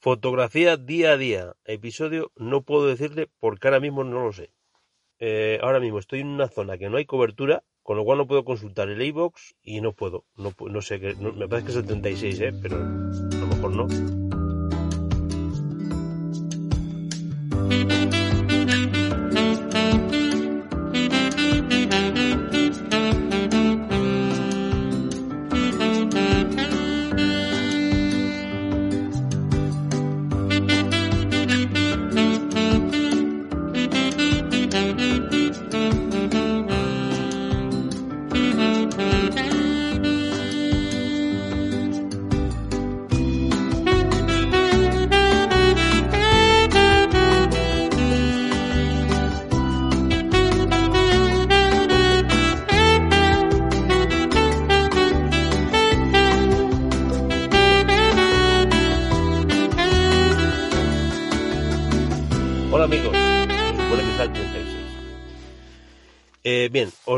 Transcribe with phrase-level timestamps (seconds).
[0.00, 1.56] Fotografía día a día.
[1.66, 4.50] Episodio no puedo decirle porque ahora mismo no lo sé.
[5.18, 8.26] Eh, ahora mismo estoy en una zona que no hay cobertura, con lo cual no
[8.26, 10.24] puedo consultar el iBox y no puedo.
[10.36, 12.52] No, no sé, que, me parece que es el 36, ¿eh?
[12.62, 14.40] pero a lo mejor no.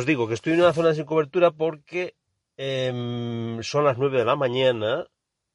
[0.02, 2.16] Os digo que estoy en una zona sin cobertura porque
[2.56, 5.06] em, son las 9 de la mañana.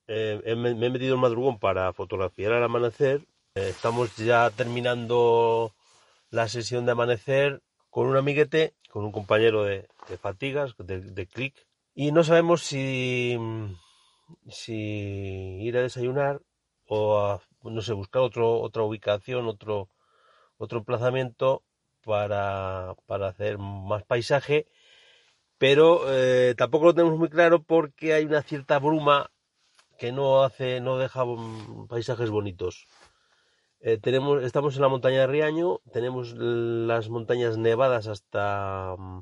[0.08, 3.28] Eh, me, he metido el madrugón para fotografiar el amanecer.
[3.56, 5.74] Eh, estamos ya terminando
[6.30, 9.86] la sesión de amanecer con un amiguete, con un compañero de,
[10.22, 11.54] fatigas, de, de clic.
[11.94, 13.38] Y no sabemos si,
[14.48, 16.40] si ir a desayunar
[16.88, 19.90] o no sé, buscar otro, otra ubicación, otro,
[20.58, 21.64] otro emplazamiento
[22.08, 24.66] para, para hacer más paisaje,
[25.58, 29.30] pero eh, tampoco lo tenemos muy claro porque hay una cierta bruma
[30.00, 31.26] que no hace, no deja
[31.90, 32.88] paisajes bonitos.
[33.82, 39.22] Eh, tenemos, estamos en la montaña de Riaño, tenemos las montañas nevadas hasta mm,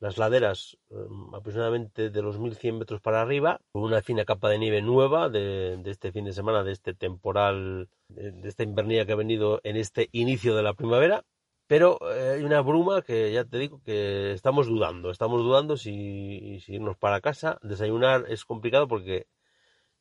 [0.00, 4.58] las laderas mm, aproximadamente de los 1100 metros para arriba, con una fina capa de
[4.58, 9.12] nieve nueva de, este fin de semana, de este temporal, de, de esta invernía que
[9.12, 11.24] ha venido en este inicio de la primavera.
[11.66, 16.62] Pero eh, hay una bruma que ya te digo que estamos dudando, estamos dudando si,
[16.68, 17.58] irnos para casa.
[17.62, 19.26] Desayunar es complicado porque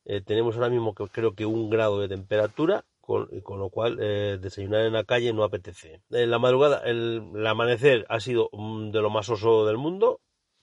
[0.05, 4.85] eh, tenemos ahora mismo creo que un grado de temperatura, con, lo cual eh, desayunar
[4.85, 6.01] en la calle no apetece.
[6.11, 10.21] En la madrugada, el, amanecer ha sido de lo más oso del mundo,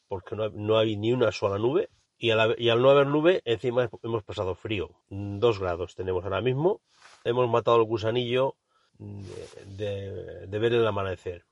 [0.08, 1.90] porque no, no hay ni una sola nube.
[2.16, 4.90] Y, y al no haber nube, encima hemos pasado frío.
[5.08, 6.80] Dos grados tenemos ahora mismo.
[7.24, 8.56] Hemos matado el gusanillo
[8.98, 11.44] de, ver el amanecer.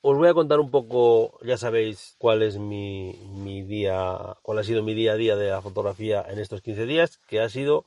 [0.00, 4.64] Os voy a contar un poco, ya sabéis cuál es mi, mi, día, cuál ha
[4.64, 7.86] sido mi día a día de la fotografía en estos 15 días, que ha sido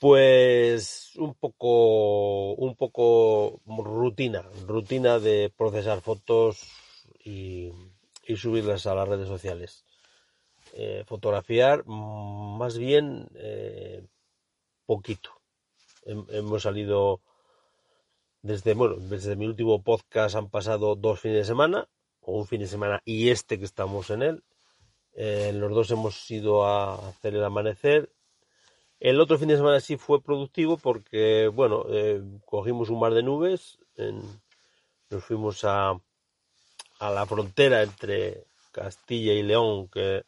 [0.00, 6.70] pues un poco un poco rutina, rutina de procesar fotos
[7.24, 7.72] y,
[8.36, 9.84] subirlas a las redes sociales.
[10.74, 14.04] Eh, fotografiar más bien eh,
[14.86, 15.43] poquito
[16.04, 17.20] hemos salido
[18.42, 21.88] desde, bueno, desde mi último podcast han pasado dos fines de semana,
[22.20, 24.44] o un fin de semana y este que estamos en él.
[25.14, 28.10] Eh, los dos hemos ido a hacer el amanecer.
[29.00, 33.22] El otro fin de semana sí fue productivo porque, bueno, eh, cogimos un mar de
[33.22, 33.78] nubes,
[35.10, 35.90] nos fuimos a,
[36.98, 40.24] a la frontera entre Castilla y León que,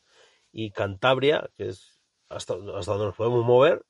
[0.52, 1.98] y Cantabria, que es
[2.28, 3.84] hasta, hasta donde nos podemos mover,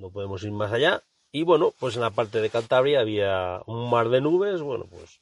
[0.00, 1.02] no podemos ir más allá.
[1.32, 5.20] Y bueno, pues en la parte de Cantabria había un mar de nubes, bueno, pues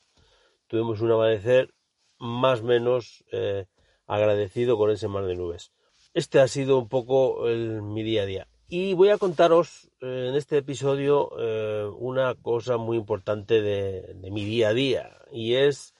[0.68, 1.74] tuvimos un amanecer
[2.18, 3.66] más o menos eh,
[4.06, 5.72] agradecido con ese mar de nubes.
[6.14, 8.48] Este ha sido un poco mi día a día.
[8.68, 14.30] Y voy a contaros eh, en este episodio eh, una cosa muy importante de, de,
[14.30, 15.94] mi día a día y es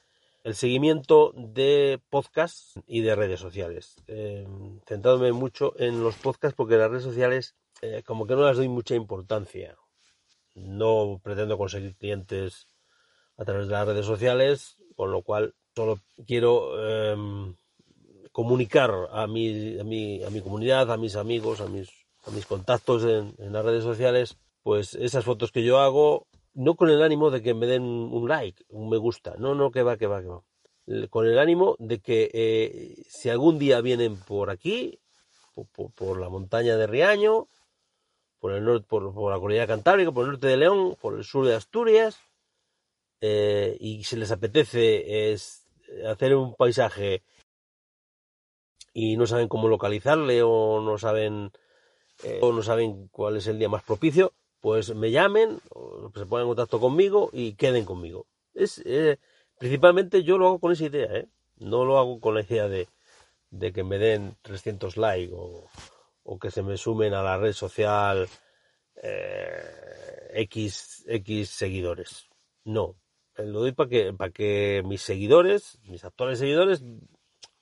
[0.45, 3.97] el seguimiento de podcasts y de redes sociales.
[4.87, 8.69] centrándome mucho en los podcasts porque las redes sociales eh, como que no les doy
[8.69, 9.77] mucha importancia.
[10.55, 12.67] No pretendo conseguir clientes
[13.37, 16.75] a través de las redes sociales, con lo cual solo quiero
[17.13, 17.55] em,
[18.33, 21.89] comunicar a mi, a, mi, a mi comunidad, a mis amigos, a mis,
[22.27, 26.91] a mis contactos en, las redes sociales, pues esas fotos que yo hago, no con
[26.91, 29.97] el ánimo de que me den un like, un me gusta, no, no, que va,
[29.97, 30.43] que va, que va.
[31.11, 34.99] Con el ánimo de que eh, si algún día vienen por aquí,
[35.95, 37.49] por la montaña de Riaño,
[38.41, 41.47] por el norte, por, la cordillera cantábrica, por el norte de León, por el sur
[41.47, 42.21] de Asturias,
[43.21, 45.67] eh, y si les apetece es
[46.07, 47.23] hacer un paisaje
[48.93, 51.51] y no saben cómo localizarle o no saben
[52.23, 56.27] eh, o no saben cuál es el día más propicio, pues me llamen, o se
[56.27, 58.27] pongan en contacto conmigo y queden conmigo.
[58.55, 59.19] Es eh,
[59.59, 61.25] principalmente yo lo hago con esa idea,
[61.59, 62.89] no lo hago con la idea de,
[63.51, 65.69] de que me den 300 likes o,
[66.31, 68.29] o que se me sumen a la red social
[69.03, 72.29] eh, X, X seguidores.
[72.65, 72.97] No.
[73.37, 76.83] Lo doy para que, que mis seguidores, mis actuales seguidores,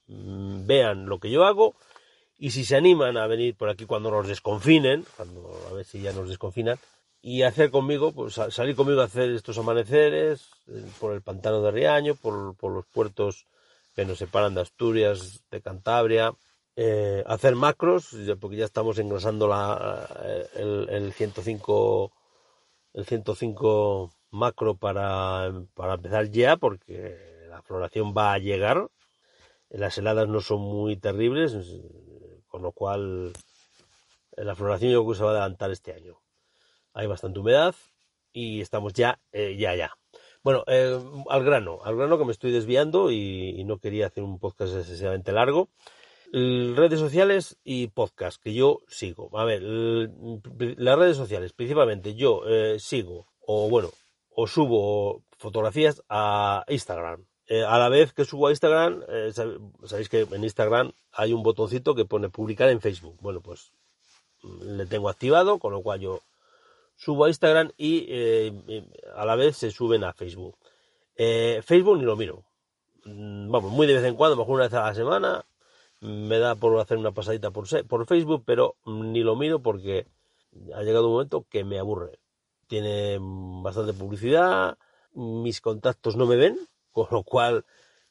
[0.08, 1.76] mm, vean lo que yo hago
[2.38, 6.00] y si se animan a venir por aquí cuando nos desconfinen, cuando a ver si
[6.00, 6.78] ya nos desconfinan,
[7.22, 11.70] y hacer conmigo, pues salir conmigo a hacer estos amaneceres eh, por el pantano de
[11.70, 13.46] Riaño, por, por los puertos
[13.94, 16.34] que nos separan de Asturias, de Cantabria,
[16.76, 22.12] eh, hacer macros, porque ya estamos engrasando la, eh, el, el 105
[22.96, 28.88] el 105 macro para, para empezar ya, porque la floración va a llegar.
[29.68, 31.56] Las heladas no son muy terribles,
[32.46, 33.32] con lo cual
[34.36, 36.18] la floración yo creo que se va a adelantar este año.
[36.94, 37.74] Hay bastante humedad
[38.32, 39.92] y estamos ya, eh, ya, ya.
[40.42, 44.38] Bueno, al grano, al grano que me estoy desviando y, y no quería hacer un
[44.38, 45.68] podcast excesivamente largo
[46.32, 49.30] redes sociales y podcast que yo sigo.
[49.38, 53.90] A ver, las redes sociales, principalmente yo eh, sigo, o bueno,
[54.30, 57.24] o subo fotografías a Instagram.
[57.48, 59.32] Eh, a la vez que subo a Instagram, eh,
[59.84, 63.16] sabéis que en Instagram hay un botoncito que pone publicar en Facebook.
[63.20, 63.72] Bueno, pues
[64.62, 66.20] le tengo activado, con lo cual yo
[66.96, 68.08] subo a Instagram y
[69.14, 70.56] a la vez se suben a Facebook.
[71.16, 72.44] Facebook ni lo miro.
[73.06, 75.44] Mm, vamos, muy de vez en cuando, mejor una vez a la semana,
[76.00, 80.06] me da por hacer una pasadita por, por Facebook, pero ni lo miro porque
[80.74, 82.18] ha llegado un momento que me aburre.
[82.66, 84.78] Tiene bastante publicidad,
[85.12, 86.58] mis contactos no me ven,
[86.90, 87.64] con lo cual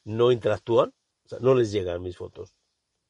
[0.04, 0.94] no interactúan,
[1.24, 2.54] o sea, no les llegan mis fotos.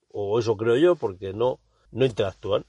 [0.09, 2.65] O eso creo yo, porque no, no interactúan.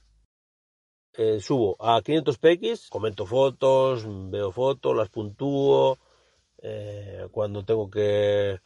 [1.14, 5.98] Eh, subo a 500px, comento fotos, veo fotos, las puntúo.
[6.60, 8.60] Eh, cuando tengo que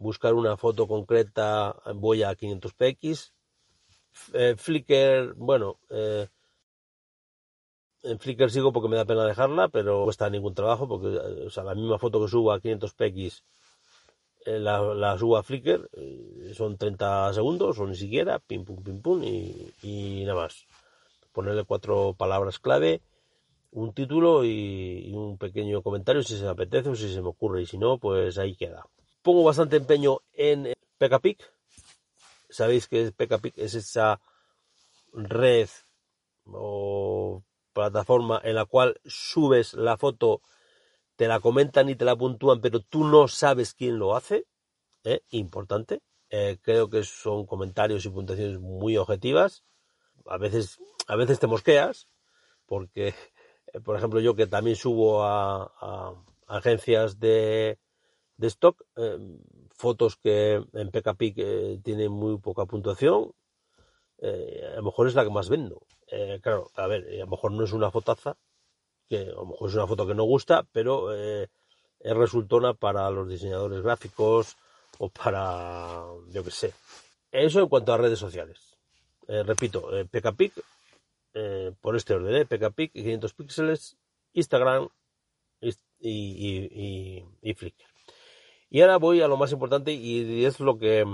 [0.00, 3.32] buscar una foto concreta voy a 500px.
[4.32, 6.26] Eh, Flickr, bueno, eh,
[8.02, 11.46] en Flickr sigo porque me da pena dejarla, pero no cuesta ningún trabajo porque eh,
[11.46, 13.42] o sea, la misma foto que subo a 500px
[14.46, 15.90] la, subo a Flickr,
[16.54, 20.66] son 30 segundos o ni siquiera, pim pum pim pum y, nada más.
[21.32, 23.02] Ponerle cuatro palabras clave,
[23.70, 27.28] un título y, y un pequeño comentario si se me apetece o si se me
[27.28, 28.86] ocurre y si no, pues ahí queda
[29.22, 31.38] pongo bastante empeño en PKPIC.
[32.48, 34.20] Sabéis que PKPIC es esa
[35.12, 35.68] red
[36.46, 40.42] o plataforma en la cual subes la foto,
[41.16, 44.46] te la comentan y te la puntúan, pero tú no sabes quién lo hace.
[45.04, 45.20] ¿eh?
[45.30, 46.02] Importante.
[46.30, 49.64] Eh, creo que son comentarios y puntuaciones muy objetivas.
[50.26, 52.08] A veces, a veces te mosqueas,
[52.66, 53.14] porque,
[53.72, 56.14] eh, por ejemplo, yo que también subo a
[56.46, 57.78] agencias de,
[58.40, 59.18] de stock, eh,
[59.70, 63.32] fotos que en PKP eh, tienen muy poca puntuación,
[64.18, 65.86] eh, a lo mejor es la que más vendo.
[66.42, 68.36] claro, a ver, a lo mejor no es una fotaza,
[69.08, 71.48] que a lo mejor es una foto que no gusta, pero es
[72.00, 74.56] resultona para los diseñadores gráficos
[74.98, 76.74] o para, yo qué sé.
[77.30, 78.78] Eso en cuanto a redes sociales.
[79.28, 80.54] repito, PKPIC,
[81.80, 83.96] por este orden, PKPIC, 500 píxeles,
[84.32, 84.88] Instagram
[85.60, 85.70] y,
[86.00, 87.89] y, y Flickr.
[88.70, 91.04] Y ahora voy a lo más importante y es lo que,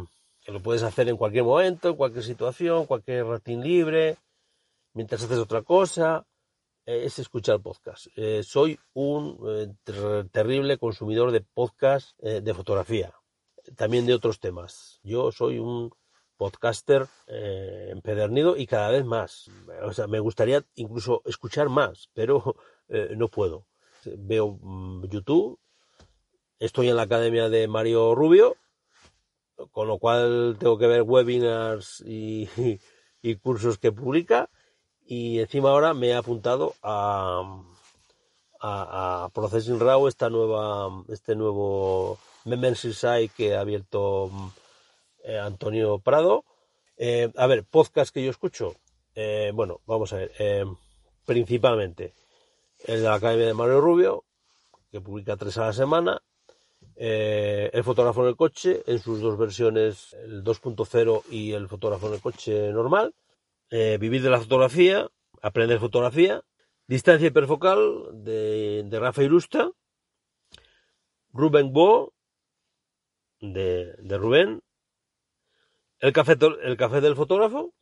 [0.46, 4.18] lo puedes hacer en cualquier momento, en cualquier situación, cualquier ratín libre,
[4.92, 6.26] mientras haces otra cosa,
[6.86, 8.06] eh, es escuchar podcast.
[8.16, 13.12] Eh, soy un eh, terrible consumidor de podcast de fotografía,
[13.74, 15.00] también de otros temas.
[15.02, 15.90] Yo soy un
[16.36, 19.50] podcaster empedernido y cada vez más.
[19.82, 22.56] O sea, me gustaría incluso escuchar más, pero
[23.16, 23.66] no puedo.
[24.04, 25.58] Veo mm, YouTube,
[26.58, 28.56] Estoy en la academia de Mario Rubio,
[29.72, 32.48] con lo cual tengo que ver webinars y,
[33.42, 34.48] cursos que publica.
[35.04, 37.62] Y encima ahora me he apuntado a,
[38.58, 44.30] a, Processing Raw, esta nueva, este nuevo membership site que ha abierto
[45.24, 46.46] eh, Antonio Prado.
[46.96, 48.76] Eh, a ver, podcast que yo escucho.
[49.14, 50.32] Eh, bueno, vamos a ver.
[51.26, 52.14] principalmente
[52.86, 54.24] el de la Academia de Mario Rubio,
[54.90, 56.22] que publica tres a la semana.
[56.98, 62.08] Eh, el fotógrafo en el coche en sus dos versiones, el 2.0 y el fotógrafo
[62.08, 63.14] en el coche normal.
[63.70, 65.08] Eh, vivir de la fotografía,
[65.42, 66.42] aprender fotografía.
[66.86, 69.70] Distancia hiperfocal de, Rafa Irusta.
[71.32, 72.14] Rubén Bo
[73.40, 74.62] de, de Rubén.
[75.98, 77.74] El café, el café del fotógrafo.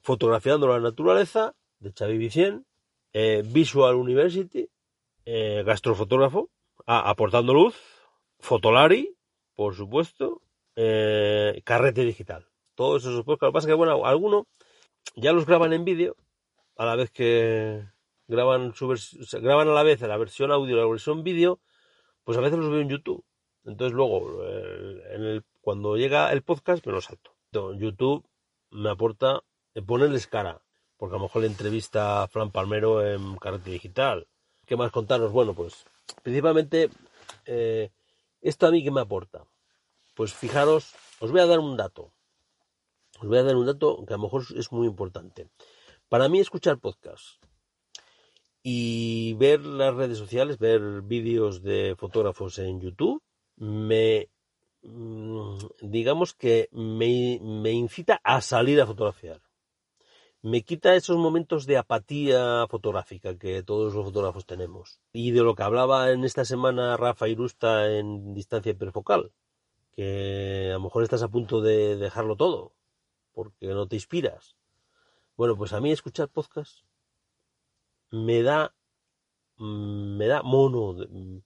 [0.00, 2.64] Fotografiando la naturaleza de Xavi Vicien.
[3.12, 4.70] Eh, Visual University.
[5.26, 6.48] gastrofotógrafo
[6.98, 7.76] aportando luz,
[8.40, 9.16] Fotolari,
[9.54, 10.42] por supuesto,
[10.74, 12.46] eh, Carrete Digital.
[12.74, 13.42] Todos esos podcasts.
[13.42, 14.46] Lo que pasa es que, bueno, algunos
[15.14, 16.16] ya los graban en vídeo,
[16.76, 17.84] a la vez que
[18.26, 18.88] graban su
[19.40, 21.60] graban a la vez la versión audio y la versión vídeo,
[22.24, 23.24] pues a veces los veo en YouTube.
[23.64, 27.36] Entonces luego, en el, cuando llega el podcast, me lo salto.
[27.52, 28.24] YouTube
[28.70, 29.42] me aporta
[29.86, 30.62] ponerles cara,
[30.96, 34.26] porque a lo mejor le entrevista a Fran Palmero en Carácter Digital.
[34.70, 35.32] ¿Qué más contaros?
[35.32, 35.84] Bueno, pues
[36.22, 36.90] principalmente
[37.44, 37.90] eh,
[38.40, 39.44] esto a mí que me aporta.
[40.14, 42.12] Pues fijaros, os voy a dar un dato.
[43.20, 45.48] Os voy a dar un dato que a lo mejor es muy importante.
[46.08, 47.42] Para mí escuchar podcast
[48.62, 53.24] y ver las redes sociales, ver vídeos de fotógrafos en YouTube,
[53.56, 54.28] me
[54.82, 59.40] mm, digamos que me, me incita a salir a fotografiar
[60.42, 65.00] me quita esos momentos de apatía fotográfica que todos los fotógrafos tenemos.
[65.12, 69.32] Y de lo que hablaba en esta semana Rafa Irusta en distancia hiperfocal,
[69.92, 72.74] que a lo mejor estás a punto de dejarlo todo,
[73.32, 74.56] porque no te inspiras.
[75.36, 76.84] Bueno, pues a mí escuchar podcast
[78.10, 78.74] me da
[79.58, 80.96] me da mono,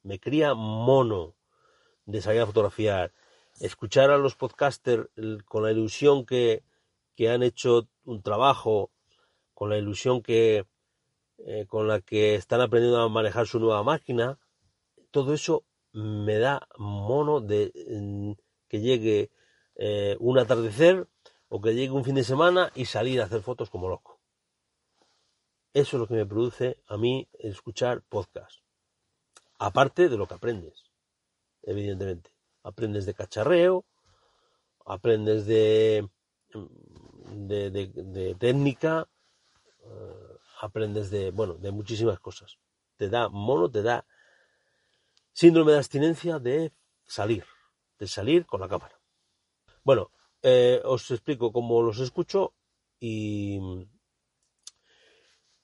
[0.02, 1.34] me cría mono
[2.06, 3.12] de salir a fotografiar,
[3.58, 5.08] escuchar a los podcasters
[5.46, 6.62] con la ilusión que,
[7.16, 8.90] que han hecho un trabajo,
[9.54, 10.66] con la ilusión que
[11.38, 14.38] eh, con la que están aprendiendo a manejar su nueva máquina,
[15.10, 18.32] todo eso me da mono de mm,
[18.68, 19.30] que llegue
[19.74, 21.08] eh, un atardecer
[21.48, 24.20] o que llegue un fin de semana y salir a hacer fotos como loco.
[25.72, 28.60] Eso es lo que me produce a mí escuchar podcast.
[29.58, 30.84] Aparte de lo que aprendes,
[31.62, 32.30] evidentemente.
[32.62, 33.84] Aprendes de cacharreo,
[34.86, 36.08] aprendes de,
[37.24, 39.08] de, técnica,
[39.84, 42.58] eh, aprendes de, bueno, de muchísimas cosas.
[42.96, 44.06] Te da mono, te da
[45.32, 46.72] síndrome de abstinencia de
[47.06, 47.44] salir,
[47.98, 49.00] de salir con la cámara.
[49.82, 50.10] Bueno,
[50.42, 52.54] eh, os explico cómo los escucho
[53.00, 53.58] y,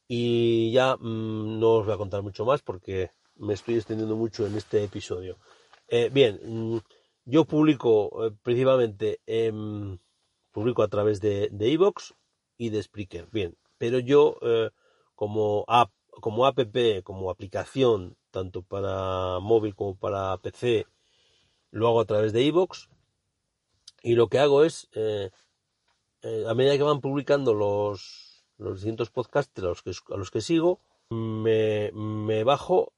[0.09, 4.47] y ya mm, no os voy a contar mucho más porque me estoy extendiendo mucho
[4.47, 5.39] en este episodio.
[5.89, 6.79] Eh, bien, mm,
[7.25, 8.11] yo publico
[8.43, 10.01] principalmente en
[10.53, 12.15] publico a través de Evox
[12.61, 13.27] y de Spreaker.
[13.33, 14.71] Bien, pero yo eh,
[15.15, 15.91] como app,
[16.21, 16.59] como app,
[17.03, 20.87] como aplicación, tanto para móvil como para PC,
[21.71, 22.91] lo hago a través de Evox
[24.03, 25.31] y lo que hago es, eh,
[26.21, 30.31] eh, a medida que van publicando los, los distintos podcasts a los que, a los
[30.31, 32.93] que sigo, me, me bajo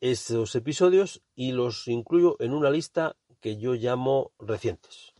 [0.00, 5.17] esos episodios y los incluyo en una lista que yo llamo recientes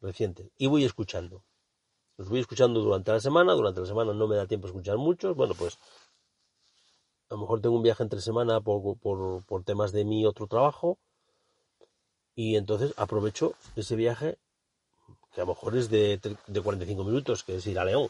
[0.00, 1.44] reciente y voy escuchando.
[2.16, 4.98] Los voy escuchando durante la semana, durante la semana no me da tiempo a escuchar
[4.98, 5.78] muchos, bueno pues
[7.30, 10.98] a lo mejor tengo un viaje entre semana por, por, temas de mi otro trabajo
[12.34, 14.38] y entonces aprovecho ese viaje
[15.32, 18.08] que a lo mejor es de, de 45 minutos, que es ir a León,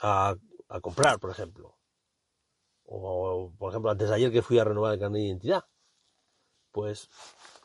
[0.00, 0.36] a,
[0.68, 1.76] a comprar, por ejemplo.
[2.84, 5.64] O, por ejemplo, antes de ayer que fui a renovar el carnet de identidad.
[6.70, 7.08] Pues,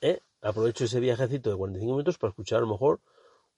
[0.01, 0.19] ¿eh?
[0.43, 2.99] Aprovecho ese viajecito de 45 minutos para escuchar a lo mejor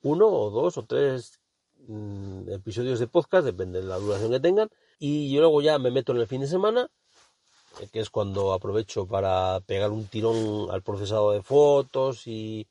[0.04, 1.40] uno o dos o tres
[1.88, 5.92] mm, episodios de podcast, depende de la duración que tengan, y yo luego ya me
[5.92, 6.90] meto en el fin de semana,
[7.82, 12.68] eh, que es cuando aprovecho para pegar un tirón al procesado de fotos y,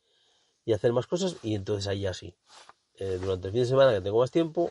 [0.73, 2.35] hacer más cosas, y entonces ahí así,
[2.99, 4.71] eh, durante el fin de semana que tengo más tiempo,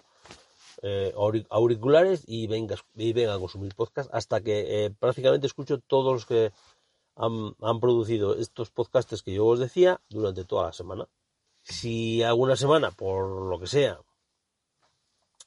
[0.81, 1.13] eh,
[1.49, 6.51] auriculares y venga, y venga a consumir podcast hasta que prácticamente escucho todos los que
[7.15, 11.07] han, producido estos podcasts que yo os decía durante toda la semana.
[11.63, 13.99] Si alguna semana, por lo que sea,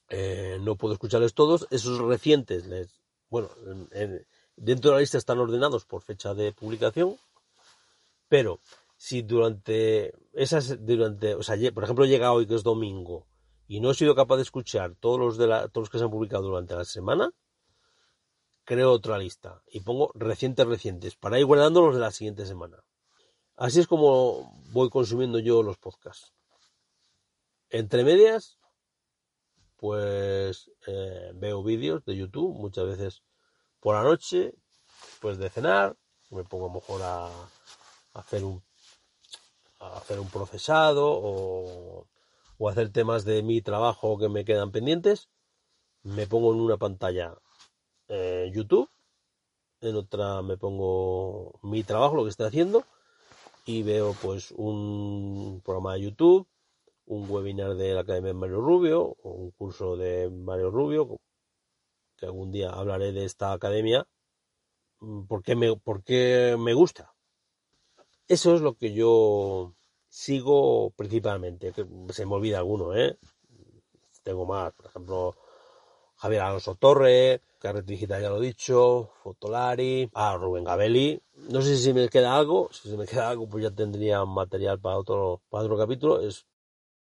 [0.09, 2.89] eh, no puedo escucharles todos, esos recientes, les,
[3.29, 3.49] bueno,
[4.57, 7.17] dentro de la lista están ordenados por fecha de publicación,
[8.29, 8.61] pero
[8.97, 13.27] si durante esas, durante, o sea, por ejemplo, llega hoy que es domingo
[13.69, 16.05] y no he sido capaz de escuchar todos los de la, todos los que se
[16.05, 17.33] han publicado durante la semana,
[18.67, 22.85] creo otra lista y pongo recientes recientes para ir guardándolos de la siguiente semana.
[23.55, 26.35] Así es como voy consumiendo yo los podcasts.
[27.71, 28.59] Entre medias,
[29.77, 33.23] pues eh, veo vídeos de YouTube muchas veces
[33.81, 34.53] por la noche,
[35.11, 35.97] después de cenar,
[36.31, 37.31] me pongo a lo mejor a,
[38.15, 38.63] hacer un
[39.79, 42.09] a hacer un procesado o,
[42.59, 45.29] o hacer temas de mi trabajo que me quedan pendientes,
[46.03, 47.39] me pongo en una pantalla
[48.09, 48.89] eh, YouTube,
[49.81, 52.85] en otra me pongo mi trabajo, lo que estoy haciendo,
[53.65, 56.47] y veo pues un programa de YouTube,
[57.07, 61.21] un webinar de la Academia de Mario Rubio, un curso de Mario Rubio,
[62.17, 64.07] que algún día hablaré de esta academia,
[65.01, 67.15] mm, porque me, porque me gusta.
[68.29, 69.75] Eso es lo que yo
[70.09, 73.19] sigo principalmente, que se me olvida alguno, ¿eh?
[74.23, 75.37] Tengo más, por ejemplo,
[76.17, 81.21] Javier Alonso Torre, Carret Digital ya lo he dicho, Fotolari, a Rubén Gabelli.
[81.51, 84.79] No sé si me queda algo, si se me queda algo pues ya tendría material
[84.81, 86.21] para otro, para otro capítulo.
[86.21, 86.47] Es,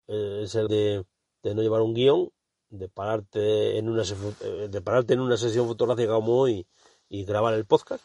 [0.06, 1.04] es el de,
[1.42, 2.30] de no llevar un guion,
[2.70, 6.66] de pararte en una de pararte en una sesión fotográfica como hoy
[7.08, 8.02] y grabar el podcast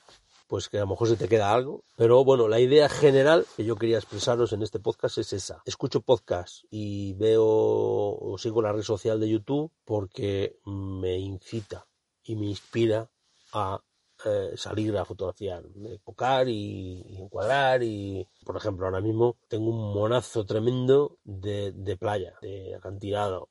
[0.47, 1.83] pues que a lo mejor se te queda algo.
[1.95, 5.61] Pero bueno, la idea general que yo quería expresaros en este podcast es esa.
[5.65, 11.87] Escucho podcast y veo o sigo la red social de YouTube porque me incita
[12.23, 13.09] y me inspira
[13.53, 13.81] a
[14.25, 19.93] eh, salir a fotografiar, enfocar y, y, encuadrar y, por ejemplo, ahora mismo tengo un
[19.93, 23.49] monazo tremendo de, playa, de acantilado.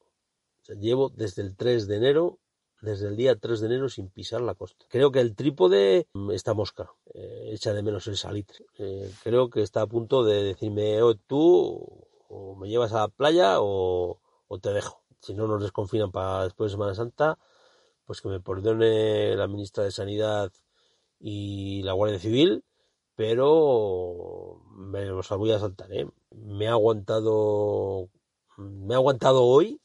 [0.68, 2.38] O llevo desde el 3 de enero
[2.80, 4.86] desde el día 3 de enero sin pisar la costa.
[4.88, 8.66] Creo que el trípode mm, está mosca, eh, echa de menos el salitre.
[8.78, 13.08] Eh, creo que está a punto de decirme, oh, tú o me llevas a la
[13.08, 15.02] playa o, o te dejo.
[15.20, 17.38] Si no nos desconfinan para después de Semana Santa,
[18.04, 20.52] pues que me perdone la ministra de Sanidad
[21.18, 22.64] y la Guardia Civil,
[23.16, 26.06] pero me los voy a saltar, ¿eh?
[26.30, 28.10] Me ha aguantado,
[28.56, 29.80] me ha aguantado hoy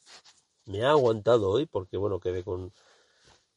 [0.71, 2.71] me ha aguantado hoy porque bueno quedé con,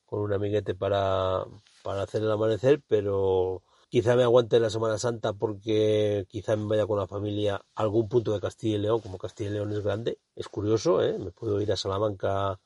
[0.07, 1.45] con un amiguete para,
[1.83, 6.87] para hacer el amanecer, pero quizá me aguante la Semana Santa porque quizá me vaya
[6.87, 9.81] con la familia a algún punto de Castilla y León, como Castilla y León es
[9.81, 11.19] grande, es curioso, ¿eh?
[11.19, 12.61] me puedo ir a Salamanca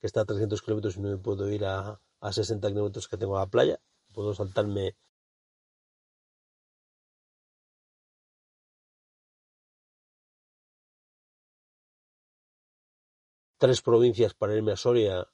[0.00, 3.16] que está a 300 kilómetros y no me puedo ir a, a 60 kilómetros que
[3.16, 3.80] tengo a la playa,
[4.12, 4.94] puedo saltarme
[13.58, 15.26] tres provincias para irme a Soria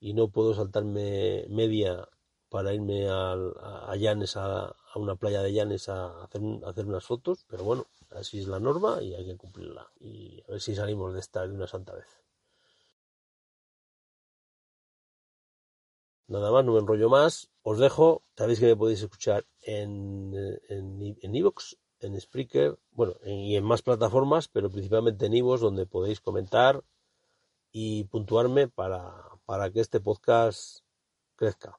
[0.00, 2.08] y no puedo saltarme media
[2.48, 6.86] para irme a, a Llanes, a, a, una playa de Llanes a hacer, a hacer
[6.86, 9.90] unas fotos, pero bueno, así es la norma y hay que cumplirla.
[10.00, 12.06] Y a ver si salimos de esta de una santa vez.
[16.28, 17.50] Nada más, no me enrollo más.
[17.62, 18.22] Os dejo.
[18.36, 20.34] Sabéis que me podéis escuchar en
[20.68, 25.60] en en Evox, en Spreaker, bueno, en, y en más plataformas, pero principalmente en Evox,
[25.60, 26.82] donde podéis comentar,
[27.72, 29.14] y puntuarme para,
[29.46, 30.80] para que este podcast
[31.36, 31.78] crezca.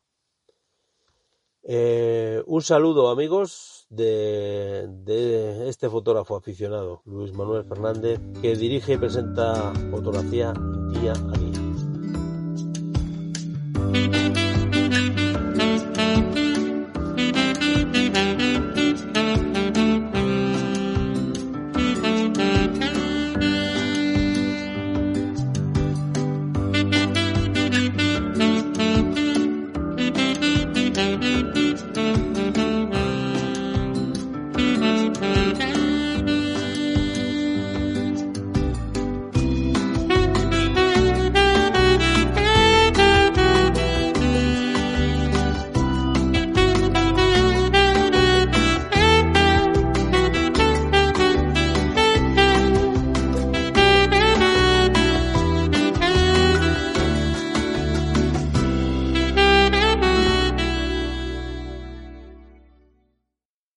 [1.66, 8.98] Eh, un saludo amigos de, de, este fotógrafo aficionado, Luis Manuel Fernández, que dirige y
[8.98, 10.54] presenta fotografía
[10.92, 11.54] día a día.